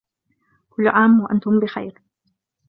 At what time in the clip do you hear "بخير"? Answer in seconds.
1.59-2.01